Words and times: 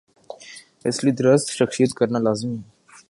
اس 0.87 0.97
لئے 1.03 1.13
درست 1.19 1.45
تشخیص 1.47 1.93
کرنالازمی 1.93 2.57
ہے۔ 2.57 2.69